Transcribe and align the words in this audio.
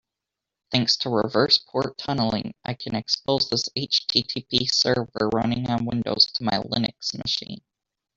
Thanks 0.71 0.97
to 0.97 1.11
reverse 1.11 1.59
port 1.59 1.95
tunneling, 1.95 2.55
I 2.65 2.73
can 2.73 2.95
expose 2.95 3.47
this 3.47 3.69
HTTP 3.77 4.73
server 4.73 5.29
running 5.31 5.69
on 5.69 5.85
Windows 5.85 6.25
to 6.31 6.43
my 6.43 6.53
Linux 6.57 7.15
machine. 7.15 7.61